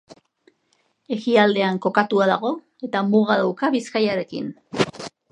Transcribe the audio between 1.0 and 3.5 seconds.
Ekialdean kokatua dago eta muga